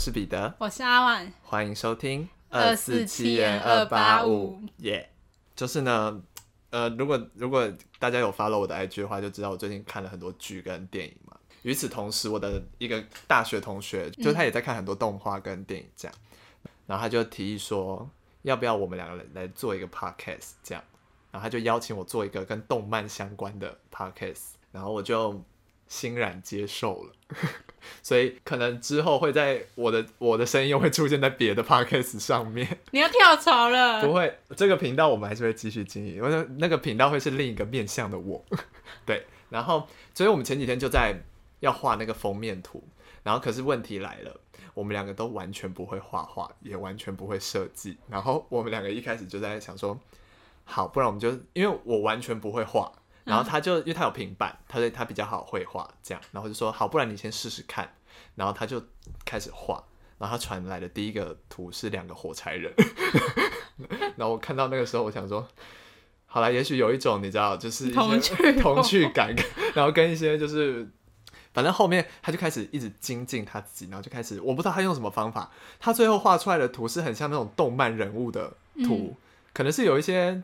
[0.00, 4.58] 是彼得，我是阿万，欢迎收听二四七元二八五。
[4.78, 5.10] 耶，
[5.54, 6.22] 就是呢，
[6.70, 11.36] 呃，如果如果大家有 follow 我的 IG 的话，就知道我最近看了很多剧跟电影嘛。
[11.64, 16.16] 与此同时，我的一个大学同学，就他也在看很多动画跟电影这样，
[16.62, 18.08] 嗯、然后他就提议说，
[18.40, 20.82] 要不要我们两个人来做一个 podcast 这样，
[21.30, 25.44] 然后他就邀请我做一个跟动漫相关的 podcast，然后我就
[25.90, 27.12] 欣然接受了。
[28.02, 32.78] 所以可能之后会在我的我的声音又会出现在别的 podcast 上面。
[32.92, 34.00] 你要跳槽了？
[34.04, 36.22] 不会，这个频道我们还是会继续经营。
[36.22, 38.44] 我那个频道会是另一个面向的我。
[39.04, 41.22] 对，然后所以我们前几天就在
[41.60, 42.84] 要画那个封面图，
[43.22, 44.38] 然后可是问题来了，
[44.74, 47.96] 我们两个都完全不会画画，也完全不会设计。
[48.08, 49.98] 然后我们两个一开始就在想说，
[50.64, 52.92] 好，不然我们就因为我完全不会画。
[53.24, 57.92] 然后他就因为他有平板，他对他比较好绘画，这样，然后就说好，不然你先试试看。
[58.34, 58.82] 然后他就
[59.24, 59.82] 开始画，
[60.18, 62.72] 然后他传来的第一个图是两个火柴人。
[64.16, 65.46] 然后我看到那个时候，我想说，
[66.26, 69.34] 好了，也许有一种你知道，就是 童趣童趣感，
[69.74, 70.88] 然后跟一些就是，
[71.52, 78.54] 反正后面他就开始一直精进他自己，然后就开始，我不知道他用什么方法，他最后画出来的图是很像那种动漫人物的
[78.84, 79.16] 图，嗯、
[79.52, 80.42] 可能是有一些。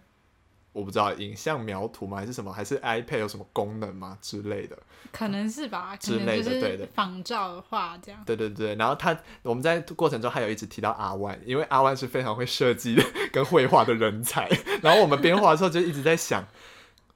[0.77, 2.19] 我不知道影像描图吗？
[2.19, 2.53] 还是什么？
[2.53, 4.77] 还是 iPad 有什么功能吗之类的？
[5.11, 6.87] 可能是吧，之类的，对的。
[6.95, 8.21] 仿照的话，这样。
[8.27, 14.51] 对对对，然后他我们在过程中还有一直提到阿万，因为阿万是非常会设计的跟绘画的人才。
[14.83, 16.47] 然后我们边画的时候就一直在想，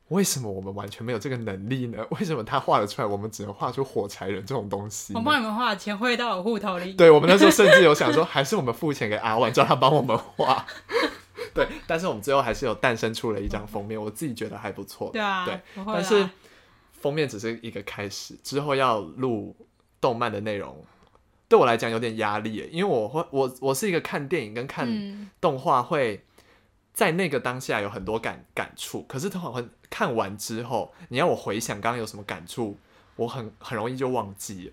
[0.09, 1.99] 为什么我们完全没有这个能力呢？
[2.13, 5.13] 为什么他画得出来，我们只能画出火柴人这种东西？
[5.15, 6.95] 我帮你们画，钱汇到我户头里。
[6.95, 10.65] 对，我们那时候甚至有想说，还是我们付钱给阿万，叫他帮我们画。
[11.65, 15.11] 对，但是我们最后还是有诞生出了一张封面，我自己觉得还不错。
[15.13, 16.29] 对啊，对，但是
[16.93, 19.55] 封面只是一个开始，之后要录
[20.01, 20.85] 动漫的内容，
[21.49, 26.25] 对我来讲有点压力，因为我会，我我是一个看电影跟看动画会
[26.93, 32.79] 在那个当下有很多感感触，可是通常看完之后，你要我回想刚刚有什么感触，
[33.17, 34.73] 我很很容易就忘记了。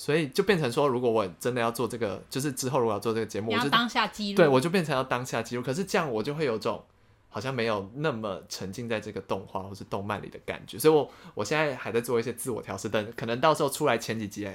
[0.00, 5.62] 所以就变成说，如果我真的要做这个，就是之后如果要做这个节目，我就当下记录，对，我就变成要当下记录。
[5.62, 6.82] 可是这样我就会有种
[7.28, 10.78] 好像没有那么沉浸在这个动画或是动漫里的感觉。
[10.78, 14.48] 所以我我现在还在做一些自我调试，但可能到时候出来前几集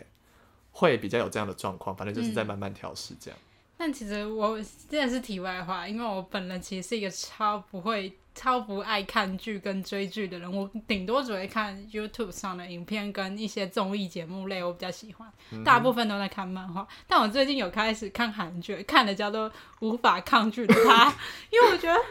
[0.71, 1.93] 会比较有这样的状况。
[1.93, 3.37] 反正就是在慢慢调试这样。
[3.37, 3.52] 嗯。
[3.83, 4.57] 但其实我
[4.87, 8.17] 真的是题外话，因为我本人其实是一个超不会。
[8.35, 15.31] 超不爱看剧跟追剧的人，我顶多只会看 YouTube 上的影片跟一些综艺节目类，我比较喜欢。
[15.63, 19.47] 大部分都在看漫画，但我最近有开始看韩剧，看的叫做
[19.81, 21.11] 《无法抗拒的他》，
[21.51, 22.01] 因为我觉得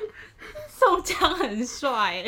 [0.68, 2.24] 宋江很帅。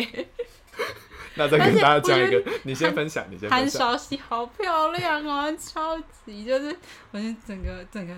[1.37, 3.59] 那再跟大家讲一个，你先分享，你先分享。
[3.61, 6.77] 韩韶禧好漂亮啊，超级就是，
[7.13, 8.13] 我是整个整个，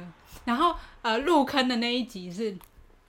[0.46, 2.56] 然后呃入坑的那一集是，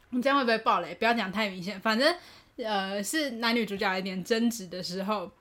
[0.09, 0.93] 你这样会不会爆雷？
[0.95, 2.13] 不要讲太明显，反正。
[2.57, 5.31] 呃，是男女主角有点争执的时候，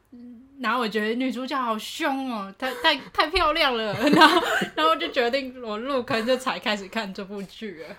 [0.60, 4.42] 然后我觉得女主角好凶哦，太太太漂亮了， 然后
[4.74, 7.96] 然后就决定我入坑就才开始看这部剧了。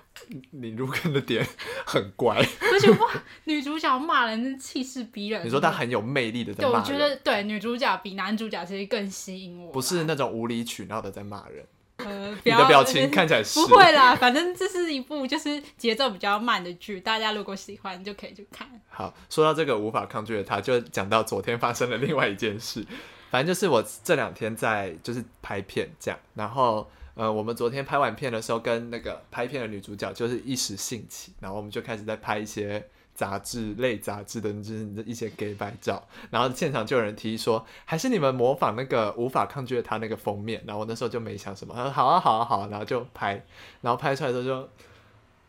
[0.52, 1.44] 你入坑的点
[1.84, 3.12] 很怪，而且哇，
[3.46, 5.44] 女主角骂人真气势逼人。
[5.44, 6.84] 你说她很有魅力的在骂人。
[6.84, 9.72] 对，我觉得对女主角比男主角其实更吸引我。
[9.72, 11.66] 不是那种无理取闹的在骂人。
[11.97, 18.68] 呃，你的表情看起来是不会啦，反正这是一部就是节奏比较慢的剧，大家如果喜欢就可以去看。
[18.90, 22.86] 好，说到这个无法抗拒的他，就讲到昨天发生的另外一件事。
[23.30, 32.88] 反正就是我这两天在就是拍片这样，然后呃，我们昨天拍完片的时候，跟那个拍片的女主角就是一时兴起，然后我们就开始在拍一些。
[33.17, 43.44] 杂志类杂志的就是一些给白照，然后现场就有人提议说，还是你们模仿那个无法抗拒的他那个封面，然后我那时候就没想什么，他说好啊好啊好啊，然后就拍，
[43.81, 44.69] 然后拍出来的时候就，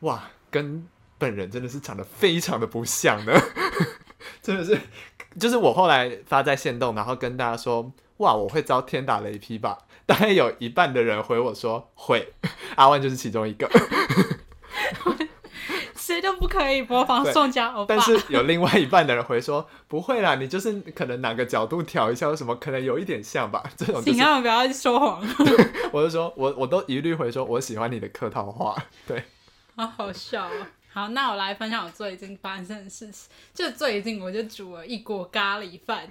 [0.01, 3.39] 哇，跟本人真的是长得非常的不像呢，
[4.41, 4.81] 真的是，
[5.39, 9.77] 就是我后来发在线动，然后跟大家说，哇，我会遭天打雷劈吧，
[10.07, 12.33] 大概有一半的人回我说会，
[12.77, 13.69] 阿万就是其中一个。
[16.09, 23.63] 谁都不可以模仿宋佳欧巴，但是有另外一半的人会说 不会啦，你就是可能哪个角度调一下，为什么可能有一点像吧？
[23.77, 25.23] 这种、就是，请他们不要说谎。
[25.93, 28.75] 我就说我我都一律会说我喜欢你的客套话，
[29.07, 29.23] 对，
[29.77, 30.71] 好好笑啊！
[30.91, 33.29] 好，那我来分享我最近发生的事情。
[33.53, 36.09] 就最近我就煮了一锅咖喱饭，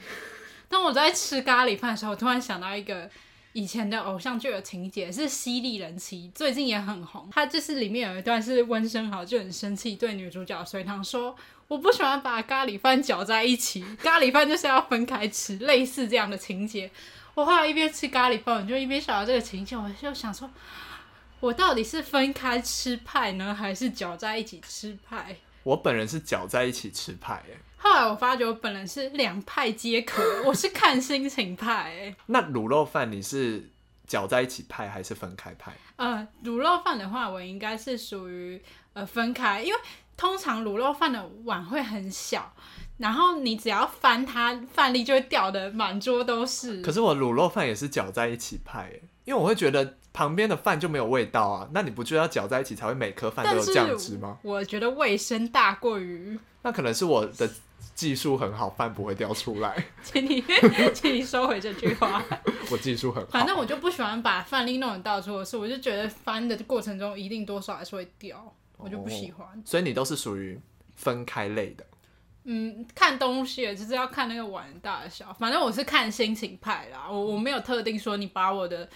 [0.69, 3.09] 当我在吃咖喱饭的时候，我突然想到一个。
[3.57, 7.27] 以前的偶像剧的情节是犀利人妻，最近也很红。
[7.31, 11.35] 它就是里面有一段是温昇豪就很生气，对女主角隋棠说
[11.67, 16.91] ：“我不喜欢把咖喱饭搅在一起，咖喱饭就是要分开吃。”类似这样的情节。
[17.33, 20.47] 我后来一边吃咖喱饭，我就一边想到这个情节，我就想说：
[21.39, 25.35] 我到底是分开吃派呢，还是搅在一起吃派？
[25.67, 27.57] 我本人是搅在一起吃派，哎。
[27.75, 32.15] 后来我发觉我本人是两派皆可，我是看心情派，哎。
[32.27, 33.69] 那卤肉饭你是
[34.07, 35.73] 搅在一起派还是分开派？
[35.97, 38.61] 呃，卤肉饭的话，我应该是属于
[38.93, 39.79] 呃分开，因为
[40.15, 42.53] 通常卤肉饭的碗会很小。
[42.97, 46.81] 然后你只要翻它，饭粒就会掉的满桌都是。
[46.81, 48.89] 可是我卤肉饭也是搅在一起派，
[49.25, 51.69] 因为我会觉得旁边的饭就没有味道啊。
[51.71, 54.39] 那你不就要搅在一起才会每颗饭都有酱汁吗？
[54.41, 56.39] 我觉得卫生大过于。
[56.63, 57.47] 那可能是我的
[57.93, 59.85] 技术很好，饭不会掉出来。
[60.01, 60.43] 请你，
[60.91, 62.23] 请你收回这句话。
[62.71, 63.29] 我技术很好。
[63.29, 69.45] 反正我就不喜欢把饭粒弄得到处都是，我就觉得翻的过程中一定多少还是会掉，我就不喜欢。
[69.45, 70.59] 哦，所以你都是属于
[70.95, 71.85] 分开类的。
[72.49, 77.05] 嗯，看东西就是要看那个碗大小，反正我是看心情派啦。
[77.09, 78.89] 我我没有特定说你把我的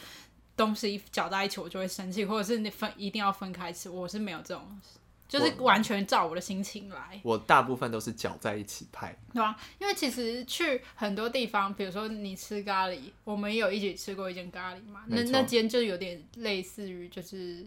[0.63, 4.81] 东西搅在一起，我就会生气，或者是你分一定要分开吃，我是没有这种，
[5.27, 7.19] 就是完全照我的心情来。
[7.23, 17.65] 我，我大部分都是搅在一起拍，对啊，因为其实去很多地方，比如说你吃咖喱，我们也有一起吃过一间咖喱嘛，那那间就有点类似于就是。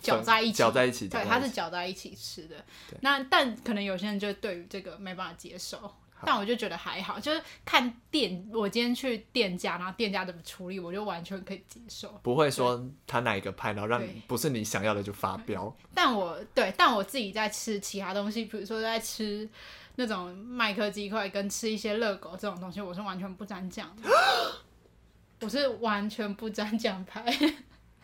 [0.00, 2.64] 搅在一起，搅在一起，对，它是搅在一起吃的。
[3.02, 12.08] 那但可能有些人就对于这个没办法接受，但我就觉得还好，就是看店，我今天去店家，然后店家怎么处理，我就完全可以接受。
[12.22, 15.74] 不会说他哪一个派，然后让不是你想要的就发飙。
[15.94, 19.48] 但我对，但我自己在吃其他东西，比如说在吃
[19.96, 24.10] 那种麦克鸡块，跟吃一些热狗这种东西，我是完全不沾酱的。
[25.40, 27.24] 我是完全不沾酱派，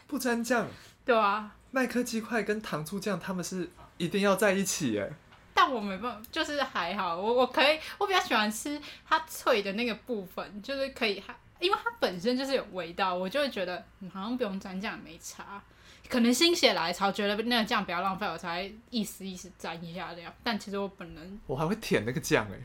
[0.09, 0.67] 不沾酱，
[1.05, 1.55] 对啊。
[1.71, 5.12] 麦克鸡块跟糖醋酱，他们是一定要在一起耶。
[5.60, 11.20] 但我没办法，就是还好，我我可以，我比较喜欢吃它脆的那个部分，就是可以，
[11.58, 15.60] 因为它本身就是有味道，我就会觉得你好像不用沾酱也没差。
[16.08, 20.32] 可能心血来潮，觉得那个酱不要浪费，我才意思意思沾一下这样。
[20.44, 22.56] 但其实我本人， 我还会舔那个酱哎，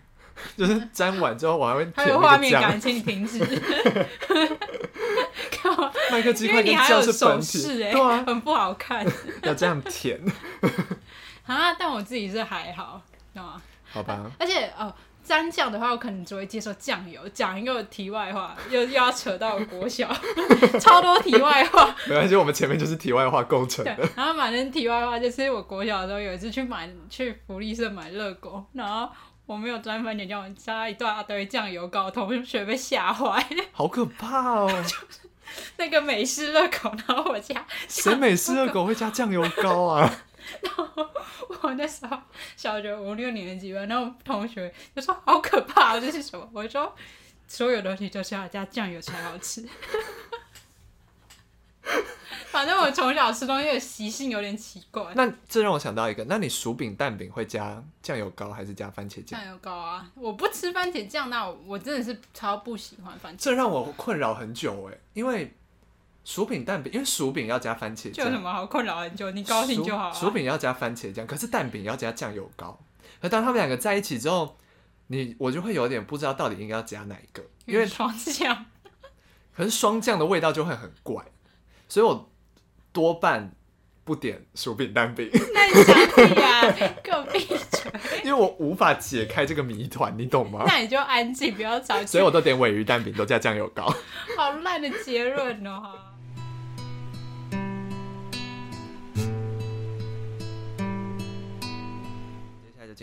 [0.56, 2.22] 就是沾完之后我还会舔那个酱。
[2.22, 3.40] 还有画面感，请你停止。
[6.12, 9.04] 麦克鸡块跟酱是本体，对啊，很不好看。
[9.42, 10.22] 要这样舔
[11.46, 11.74] 啊？
[11.78, 13.02] 但我自己是还好，
[13.34, 13.62] 知道吗？
[13.92, 14.32] 好吧。
[14.40, 14.94] 而且哦，
[15.24, 17.22] 沾酱的话，我可能只会接受酱油。
[17.30, 20.08] 讲一个题外话，又又要扯到国小，
[20.80, 21.96] 超多题外话。
[22.08, 23.96] 没关系，我们前面就是题外话构成的。
[24.16, 29.10] 然后反正题外话就是，我国小的时候有一次去买去福利社买热狗，然后
[29.46, 33.46] 我没有沾番茄酱，我加一大堆酱油膏，同学被吓坏。
[33.72, 34.84] 好可怕哦！
[35.78, 40.12] 那个美式热狗，然后我加谁美式热狗会加酱油膏啊？
[40.62, 41.10] 然后
[41.62, 42.18] 我那时候
[42.56, 46.50] 小学五六年级吧，然后同学就说好可怕，这是什么？
[46.54, 46.94] 我说
[47.48, 49.68] 所有东西都是要加酱油才好吃。
[52.50, 55.12] 反正我从小吃东西的习性有点奇怪。
[55.16, 59.40] 那这让我想到一个，那你薯饼蛋饼会加酱油膏还是加番茄酱？
[59.40, 63.44] 酱油膏啊，我不吃番茄酱，那我，我真的是超不喜欢番茄。
[63.44, 65.52] 这让我困扰很久哎，因为
[66.24, 69.30] 薯饼蛋饼，因为薯饼要加番茄酱，就有什么好困扰很久？
[69.32, 70.12] 你高兴就好。
[70.12, 72.80] 薯饼要加番茄酱，可是蛋饼要加酱油膏。
[73.22, 74.58] 可当他们两个在一起之后，
[75.08, 78.66] 你我就会有点不知道到底应该要加哪一个，因为双酱。
[79.56, 81.24] 可是双酱的味道就会很怪，
[81.88, 82.30] 所以我。
[82.94, 83.52] 多半
[84.04, 85.28] 不点薯饼蛋饼。
[85.52, 86.62] 那你想屁啊？
[87.04, 87.92] 给我闭嘴！
[88.24, 90.64] 因为我无法解开这个谜团，你懂吗？
[90.68, 92.00] 那你就安静，不要吵。
[92.06, 93.92] 所以我都点尾鱼蛋饼，都加酱油膏。
[94.38, 95.82] 好烂的结论哦！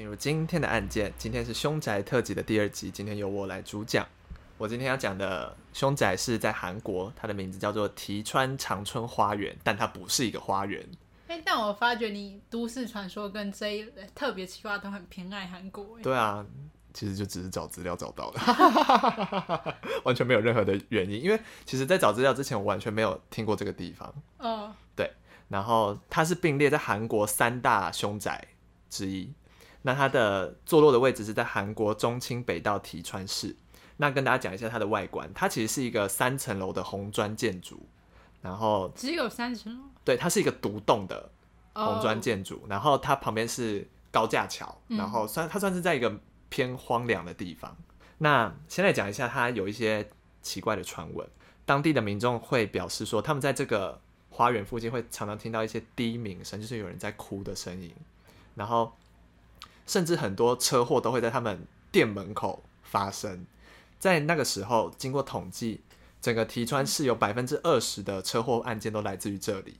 [0.00, 1.12] 进入今天的案件。
[1.18, 4.08] 今天是凶宅特辑的第二集，今天由我来主讲。
[4.56, 10.82] 我今天要讲的凶宅是在韩国，它的名字叫做提川长春花园，但它不是一个花园。
[11.28, 15.98] 欸，但我发觉你都市传说跟这一特别奇怪都很偏爱韩国。
[16.02, 16.46] 对啊，
[16.94, 21.22] 其实就只是找资料找到的， 完全没有任何的原因。
[21.22, 24.14] 因为其实，在找资料之前，我完全没有听过这个地方。
[24.38, 25.12] 哦，对，
[25.48, 28.42] 然后它是并列在韩国三大凶宅
[28.88, 29.30] 之一。
[29.82, 33.56] 那它的坐落的位置是在韩国中清北道提川市。
[33.96, 37.86] 那跟大家讲一下它的外观，它其实是一个三层楼的红砖建筑，
[38.40, 39.84] 然后只有三层楼。
[40.02, 41.30] 对，它是一个独栋的
[41.74, 42.70] 红砖建筑，oh.
[42.70, 46.18] 然后它旁边是高架桥，然后算它算是在一个
[46.48, 47.76] 偏荒凉的地方。
[47.78, 47.84] 嗯、
[48.18, 50.08] 那先来讲一下它有一些
[50.40, 51.28] 奇怪的传闻，
[51.66, 57.94] 当地的民众会表示说，他们在这个花园附近会常常听到一些低鸣声，就是有人在哭的声音，
[58.54, 58.90] 然后
[59.90, 63.44] 甚至很多车祸都会在他们店门口发生。
[63.98, 65.80] 在那个时候，经过统计，
[66.20, 69.78] 整个提川市有百分之二十的车祸案件都来自于这里。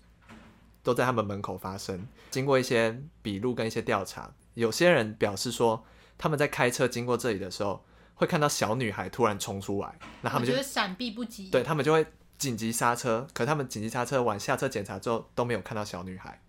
[0.82, 2.08] 都在他们门口发生。
[2.30, 5.84] 经过一些笔录跟一些调查，有些人表示说，
[6.16, 12.06] 他们在开车经过这里的时候，会看到小女孩突然冲出来，那他们就闪避不及，对他们就会
[12.38, 13.28] 紧急刹车。
[13.34, 16.40] 可他们紧急刹车完下车检查之后都没有看到小女孩，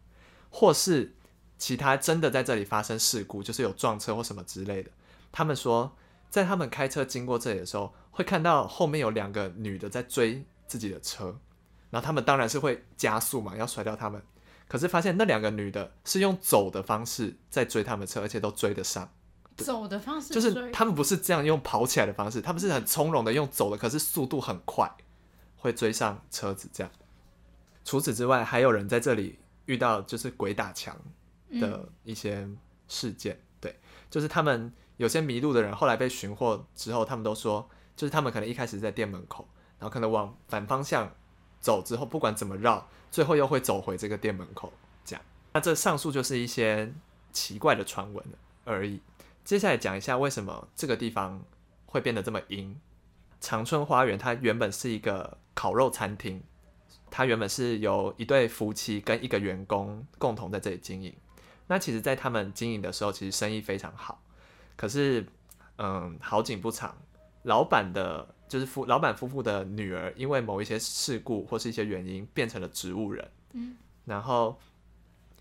[0.49, 1.13] 或是
[1.61, 4.89] 其他真的在这里发生事故，就是有撞车或什么之类的。
[5.31, 5.95] 他们说，
[6.27, 11.39] 在他们开车经过这里的时候，会看到后面有两个女的在追自己的车。
[11.91, 14.19] 然后他们当然是会加速嘛，要甩掉他们。
[14.67, 19.07] 可是发现那两个女的是用走的方式在追他们车，而且都追得上。
[19.57, 24.91] 走的方式就是他们不是这样用跑起来的方式，他们是很从容的用走的，可是速度很快，
[25.57, 26.91] 会追上车子这样。
[27.85, 30.97] 除此之外，还有人在这里遇到就是鬼打墙
[31.59, 32.47] 的一些
[32.87, 33.35] 事件。
[33.35, 33.79] 嗯、对，
[34.09, 39.47] 就是他们有些迷路的人后来被寻获之后，他们都说，就是他们可能一开始在店门口，
[39.79, 41.11] 然后可能往反方向。
[41.59, 44.73] 走之后，不管怎么绕，最后又会走回这个店门口。
[45.05, 46.91] 这样，那这上述就是一些
[47.31, 48.25] 奇怪的传闻
[48.63, 48.99] 而已。
[49.45, 51.39] 接下来讲一下为什么这个地方
[51.85, 52.75] 会变得这么阴。
[53.39, 56.41] 长春花园它原本是一个烤肉餐厅，
[57.11, 61.15] 它原本是由一对夫妻跟一个员工共同在这里经营。
[61.71, 64.21] 那其实，在他们经营的时候，其实生意非常好。
[64.75, 65.25] 可是，
[65.77, 66.97] 嗯，好景不长，
[67.43, 68.35] 老板的。
[68.49, 73.31] 就是夫老板夫妇的女儿，因为某一些事故或是一些原因，变成了植物人。
[73.53, 74.59] 嗯，然后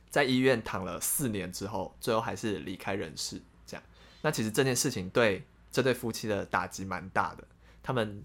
[0.09, 3.43] 在医院躺了四年之后，最后还是离开人世。
[3.67, 3.83] 这样，
[4.23, 7.43] 那其实这件事情对这对夫妻的打击蛮大的，
[7.83, 8.23] 他们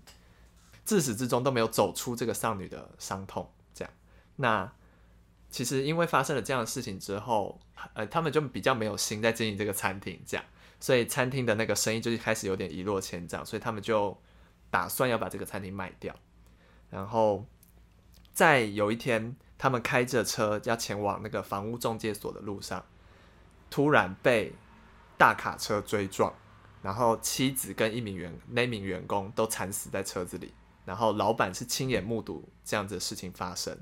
[0.83, 3.51] 自始至终都没有走出这个丧女的伤痛。
[3.73, 3.91] 这样，
[4.35, 4.71] 那
[5.55, 7.57] 其实因为发生了这样的事情之后，
[7.93, 10.45] 呃，他们就比较没有心在经营这个餐厅，这样，
[10.79, 14.17] 所以餐厅的那个生意就开始有点一落千丈，所以他们就。
[14.71, 16.13] 打算要把这个餐厅卖掉，
[16.89, 17.45] 然后
[18.33, 22.85] 在有一天，他们开着车要前往那个房屋中介所的路上，
[23.69, 24.51] 突然被
[25.17, 26.35] 大卡车追撞，
[26.81, 33.77] 然后妻子跟一名员那名员工都惨死在车子里，然后老板是亲眼目睹这样子的事情发生，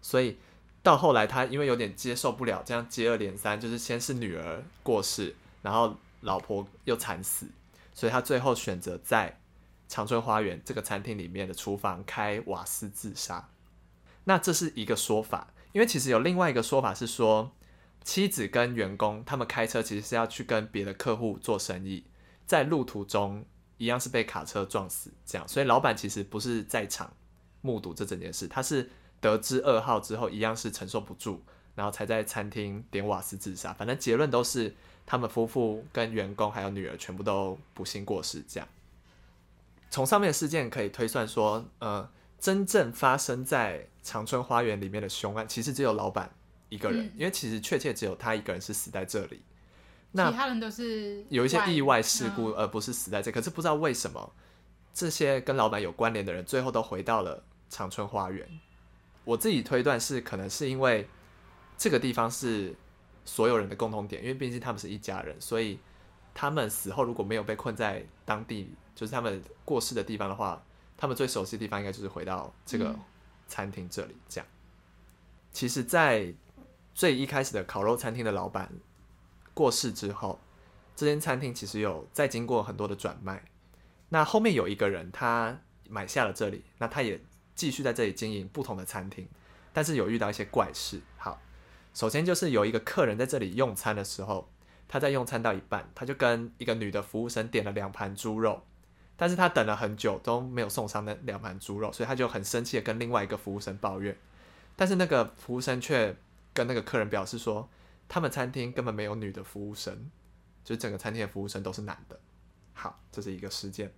[0.00, 0.38] 所以
[0.82, 7.46] 到后来他因为有点接受不了这样接二连三，就是先是女儿过世，然后老婆又惨死，
[7.94, 9.38] 所以他最后选择在。
[9.88, 13.50] 长春花园这个餐厅里面的厨房开瓦斯自杀，
[14.24, 17.52] 那这是一个说法，因为其实有另外一个说法是说，
[18.02, 22.06] 妻子跟员工他们开车其实是要去跟别的客户做生意，
[22.46, 23.44] 在路途中
[23.76, 27.12] 一样是被卡车撞死，这样，所以老板其实不是在场
[27.60, 28.88] 目睹这整件事，他是
[29.22, 31.40] 得知噩耗之后一样是承受不住，
[31.74, 34.74] 然后才在餐厅点瓦斯自杀，反正结论都是
[35.06, 38.68] 他们夫妇跟员工还有女儿全部都不幸过世，这样。
[39.90, 46.30] 从上面的事件可以推算说，呃，真正发生在长春花园里面的凶案，其实只有老板
[46.68, 49.42] 一个人，嗯、因为其实确切只有他一个人是死在这里，
[50.10, 53.30] 那其他人都是有一些意外事故，而不是死在这。
[53.30, 54.32] 可是不知道为什么，
[54.92, 58.48] 这些跟老板有关联的人，最后都回到了长春花园。
[59.24, 61.08] 我自己推断是，可能是因为
[61.76, 62.74] 这个地方是
[63.24, 65.78] 所有人的共同点，因为毕竟他们是一家人，所以
[66.34, 68.74] 他们死后如果没有被困在当地。
[68.94, 70.62] 就是他们过世的地方的话，
[70.98, 72.94] 他们最熟悉的地方应该就是回到这个
[73.48, 74.14] 餐厅这里。
[74.28, 74.46] 这样，
[75.50, 76.32] 其实，在
[76.94, 78.70] 最一开始的烤肉餐厅的老板
[79.54, 80.38] 过世之后，
[80.94, 83.42] 这间餐厅其实有再经过很多的转卖。
[84.10, 87.18] 那后面有一个人他买下了这里，那他也
[87.54, 89.28] 继续在这里经营不同的餐厅，
[89.72, 91.00] 但是有遇到一些怪事。
[91.16, 91.40] 好，
[91.94, 94.50] 首先就是有一个客人在这里用餐的时候，
[94.88, 98.62] 他在用餐到一半，他就跟一个女的服务生点了两盘猪肉。
[99.14, 104.16] 但是他等了很久都没有送上那两盘猪肉，所以他就很生气的跟另外一个服务生抱怨。
[104.74, 106.16] 但是那个服务生却
[106.52, 107.68] 跟那个客人表示说，
[108.08, 110.10] 他们餐厅根本没有女的服务生，
[110.64, 112.18] 就是整个餐厅的服务生都是男的。
[112.72, 113.92] 好，这是一个事件。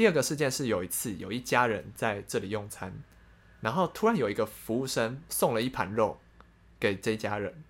[0.00, 2.90] 第二个事件是有一次有一家人在这里用餐，
[3.60, 6.18] 然后突然有一个服务生送了一盘肉
[6.78, 7.62] 给这家人，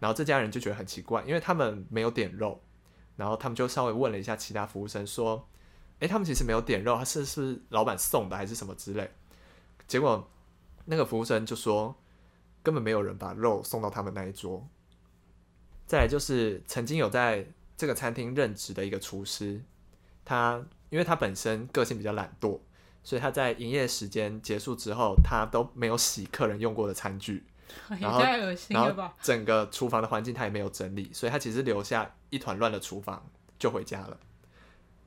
[0.00, 2.60] 然后这家人就觉得很奇怪，因为他们没有点肉，
[3.14, 5.48] 然后他们就稍微问了一下其他服务生说。
[6.00, 9.08] 诶，他们其实没有点肉，他是是老板送的还是什么之类？
[9.86, 10.28] 结果
[10.86, 11.94] 那个服务生就说，
[12.60, 14.68] 根本没有人把肉送到他们那一桌。
[15.86, 19.62] 再就是曾经有在这个餐厅任职的一个厨师，
[20.24, 22.60] 他因为他本身个性比较懒惰，
[23.02, 27.44] 所以他在营业时间结束之后，他都没有洗客人用过的餐具，
[28.00, 29.02] 然后太恶心了吧？
[29.02, 33.24] 然后整个厨房的环境他也没有整理，所以他其实留下一团乱的厨房
[33.58, 34.18] 就回家了。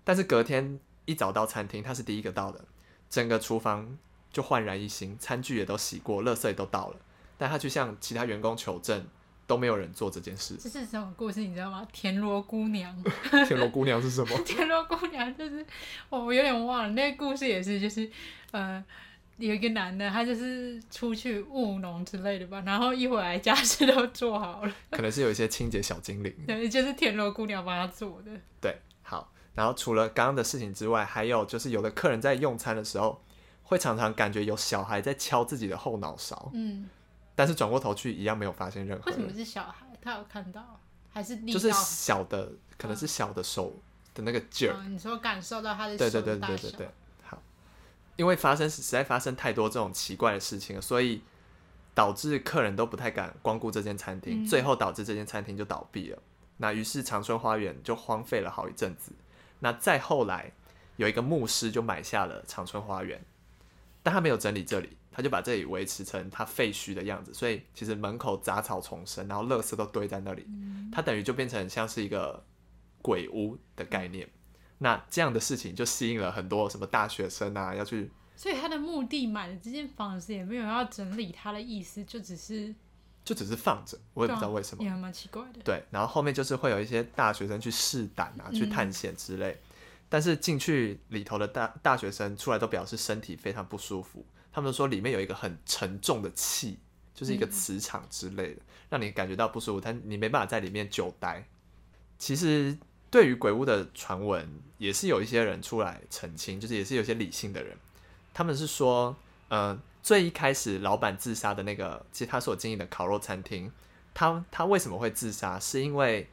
[0.04, 2.66] 但是隔天一早到餐厅，他是第一个到的，
[3.10, 3.98] 整个厨房
[4.32, 6.98] 就焕然一新，餐具也都洗过，垃圾也都倒了，
[7.38, 9.06] 但他去向其他员工求证，
[9.52, 10.56] 都没有人做这件事。
[10.56, 11.42] 这是什么故事？
[11.42, 11.86] 你知道吗？
[11.92, 13.04] 田螺姑娘。
[13.46, 14.38] 田螺姑娘是什么？
[14.48, 15.66] 田螺姑娘就是
[16.08, 18.10] 我我有点忘了，那个故事也是，就是
[18.52, 18.82] 呃。
[19.38, 28.30] 有一个男的，他就是出去务农之类的吧，然后一回来家事都做好了， 可能是有一些清洁小精灵，对，就是田螺姑娘帮他做的。
[28.60, 33.24] 对，好，然后除了刚刚的事情之外，还有就是有的客人在用餐的时候，
[33.64, 36.88] 会常常感觉有小孩在敲自己的后脑勺，嗯，
[37.36, 39.12] 但是转过头去一样没有发现任何。
[39.12, 39.86] 为什么是小孩？
[40.02, 40.80] 他有看到
[41.12, 43.80] 还是就是小的，可能是小的手
[44.14, 44.94] 的那个劲儿、嗯。
[44.94, 46.90] 你说感受到他的手对对对对对对。
[48.18, 51.24] 因为发生实在发生太多这种奇怪的事情了，所以
[51.96, 56.22] 导致客人都不太敢光顾这间餐厅，嗯、最后导致这间餐厅就倒闭了。
[56.58, 59.12] 那于是长春花园就荒废了好一阵子。
[59.60, 60.52] 那再后来
[60.98, 63.24] 有一个牧师就买下了长春花园，
[64.04, 67.34] 但他没有整理这里，他就把这里维持成他废墟的样子。
[67.34, 70.46] 所以其实门口杂草丛生，然后垃圾都堆在那里，
[70.92, 72.44] 它等于就变成像是一个
[73.02, 74.30] 鬼屋的概念。
[74.80, 78.10] 那这样的事情就吸引了很多什么大学生啊，要去。
[78.36, 82.74] 所以他的目的买了这间房子也没有要整理他的意思，就只是
[83.24, 85.62] 就只是放着，我也不知道为什么，也蛮奇怪的。
[85.64, 89.52] 对，然后后面就是会有一些大学生去试胆啊，去探险之类。
[89.52, 89.60] 嗯、
[90.10, 96.80] 但是进去里头的大大学生出来都表示身体非常不舒服，他们说里面有一个很沉重的气，
[97.14, 101.48] 就是一个磁场之类的，嗯、让你感觉到不舒服，但你没办法在里面久待。
[102.18, 102.78] 其实。
[103.12, 107.76] 对于鬼屋的传闻，也是有一些人出来澄清，就是也是有些理性的人，
[108.34, 109.14] 他们是说，
[109.50, 113.70] 呃，最一开始老板自杀的那个，其实他所经营的烤肉餐厅，
[114.14, 115.60] 他他为什么会自杀？
[115.60, 116.30] 是因为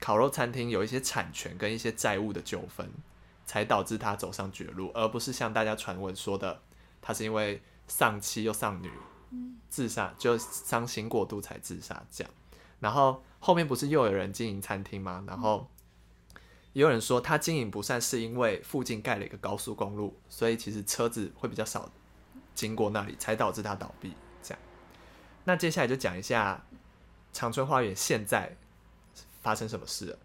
[0.00, 2.90] 烤肉餐厅有一些产权跟一些债务的纠纷，
[3.44, 6.62] 才导致他走上绝路，而不是像大家传闻说的，
[7.08, 8.92] 他是因为丧妻又丧女，
[9.70, 12.30] 自杀就伤心过度才自杀这样。
[12.80, 15.24] 然后后面不是又有人经营餐厅吗？
[15.26, 15.70] 然后。
[16.74, 21.90] 也有人说他经营不善，是因为附近盖了一个高速公路，所以其实车子会比较少
[22.54, 24.12] 经过那里，才导致他倒闭。
[24.42, 24.60] 这样，
[25.44, 26.66] 那接下来就讲一下
[27.32, 28.56] 长春花园现在
[29.40, 30.18] 发生什么事了。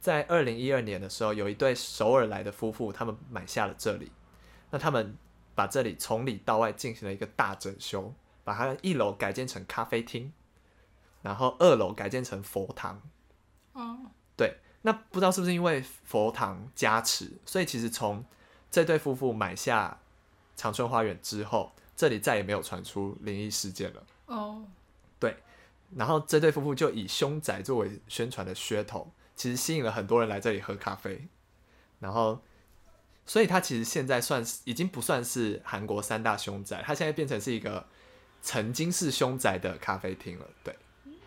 [0.00, 4.10] 在二零一二年的时候，有一对首尔来的夫妇，他们买下了这里。
[4.70, 5.18] 那他们
[5.60, 10.32] 把这里从里到外进行了一个大整修，把它一楼改建成咖啡厅，
[11.20, 13.02] 然后二楼改建成佛堂。
[13.74, 13.98] 哦，
[14.38, 14.56] 对。
[14.80, 18.24] 那不知道是不是因为佛堂加持，所以其实从
[18.70, 20.00] 这对夫妇买下
[20.56, 24.02] 长春花园之后，这里再也没有传出灵异事件了。
[24.24, 24.62] 哦，oh.
[25.18, 25.36] 对，
[25.94, 31.28] 然后这对夫妇就以凶宅作为宣传的噱头，其实吸引了很多人来这里喝咖啡。
[31.98, 32.40] 然后，
[33.26, 37.86] 所以它其实现在算是已经不算是韩国三大凶宅，它现在变成是一个
[38.42, 40.46] 曾经是凶宅的咖啡厅了。
[40.64, 40.76] 对。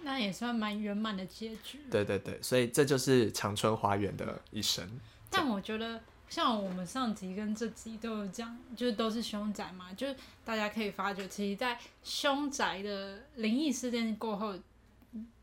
[0.05, 1.79] 那也算蛮圆满的结局。
[1.89, 4.85] 对对对，所以这就是长春花园的一生。
[5.29, 14.53] 但我觉得，像我们上集跟这集都有讲，就是都是凶宅嘛，就是大家可以发觉，其实，在凶宅的灵异事件过后，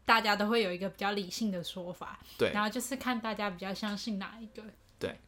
[0.04, 2.20] 大家都会有一个比较理性的说法。
[2.36, 2.52] 对。
[2.52, 4.62] 然后就是看大家比较相信哪一个。
[4.98, 5.18] 对。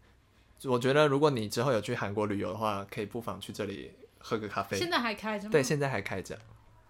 [0.64, 4.78] 我觉得，如果你之后有去韩国旅游的话，可以不妨去这里喝个咖啡。
[4.78, 5.52] 现在还开着吗？
[5.52, 6.38] 对，现在还开着。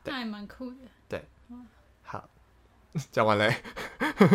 [0.04, 0.76] 那还蛮酷的。
[1.08, 1.24] 对。
[2.02, 2.28] 好，
[3.10, 3.62] 讲完嘞，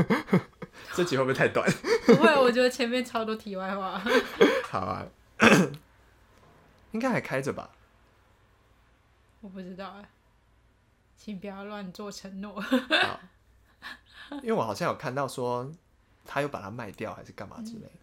[0.96, 1.70] 这集会不会太短？
[2.08, 4.02] 不会，我觉得前面超多题外话。
[4.70, 5.06] 好啊，
[6.92, 7.70] 应该还开着吧？
[9.42, 10.10] 我不知道哎，
[11.16, 12.60] 请不要乱做承诺。
[12.60, 13.20] 好，
[14.42, 15.72] 因为我好像有看到说，
[16.26, 17.92] 他又把它卖掉，还是干嘛之类的。
[17.94, 18.00] 嗯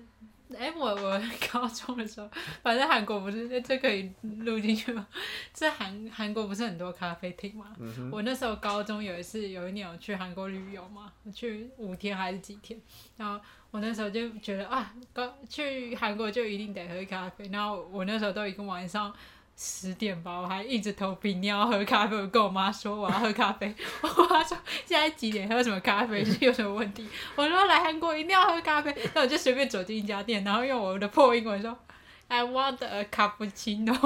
[0.58, 2.28] 哎、欸，我我 高中的时候，
[2.62, 5.06] 反正韩国不是这可以录进去吗？
[5.54, 7.74] 这韩韩国不是很多咖啡厅吗？
[7.78, 12.78] 嗯、我那时候高中有一次，有一年我去韩国旅游嘛，我去五天还是几天，
[13.16, 19.14] 然后我那时候就觉得啊，高去韩国就一定得喝咖啡，然后我那时候都一个晚上。
[19.56, 23.72] 十点吧，我还硬着头皮你要喝咖啡，我跟我妈说我要喝咖啡。
[24.00, 27.06] 我妈说现在几点喝什么咖啡是有什么问题？
[27.36, 31.78] 我说来韩国一定要喝咖啡，那我就随便走进一家店，然后用我的破英文说
[32.26, 33.94] I want a cappuccino。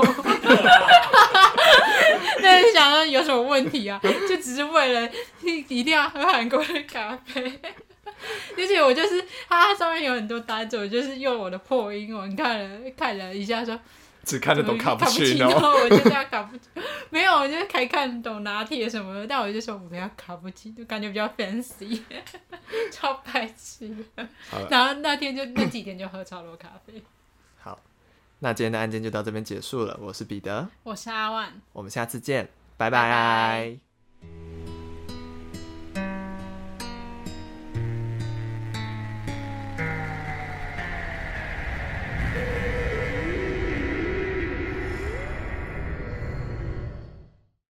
[2.42, 3.98] 那是想说有什么问题啊？
[4.28, 5.10] 就只是为了
[5.42, 7.58] 一定要喝韩国的咖啡。
[8.56, 13.80] 而 且我就是它上面有很多单子，我就是用我的破英文看了看了一下说。
[14.26, 16.82] 只看得懂卡布奇诺，我就叫卡布奇诺。
[17.10, 22.02] 没有，我就可以看懂拿铁什么的，但我就说我不要卡布奇诺，就感觉比较 fancy，
[22.90, 23.88] 超白痴。
[24.68, 27.00] 然后那天就那几天就喝超多咖啡。
[27.56, 27.78] 好，
[28.40, 29.96] 那今天的案件就到这边结束了。
[30.02, 33.00] 我是彼得，我是阿万，我们下次见，拜拜。
[33.02, 33.85] 拜拜